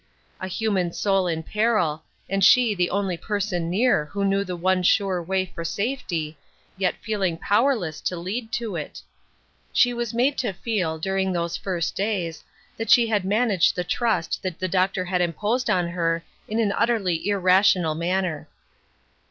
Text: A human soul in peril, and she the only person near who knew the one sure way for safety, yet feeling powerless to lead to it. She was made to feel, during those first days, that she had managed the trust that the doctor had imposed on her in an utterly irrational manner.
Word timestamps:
A 0.39 0.47
human 0.47 0.91
soul 0.93 1.27
in 1.27 1.43
peril, 1.43 2.03
and 2.27 2.43
she 2.43 2.73
the 2.73 2.89
only 2.89 3.17
person 3.17 3.69
near 3.69 4.05
who 4.05 4.25
knew 4.25 4.43
the 4.43 4.55
one 4.55 4.81
sure 4.81 5.21
way 5.21 5.45
for 5.53 5.63
safety, 5.63 6.39
yet 6.75 6.95
feeling 7.03 7.37
powerless 7.37 8.01
to 8.05 8.17
lead 8.17 8.51
to 8.53 8.75
it. 8.75 9.03
She 9.71 9.93
was 9.93 10.11
made 10.11 10.39
to 10.39 10.53
feel, 10.53 10.97
during 10.97 11.31
those 11.33 11.55
first 11.55 11.95
days, 11.95 12.43
that 12.77 12.89
she 12.89 13.05
had 13.05 13.23
managed 13.23 13.75
the 13.75 13.83
trust 13.83 14.41
that 14.41 14.57
the 14.57 14.67
doctor 14.67 15.05
had 15.05 15.21
imposed 15.21 15.69
on 15.69 15.87
her 15.89 16.23
in 16.47 16.57
an 16.59 16.71
utterly 16.71 17.29
irrational 17.29 17.93
manner. 17.93 18.47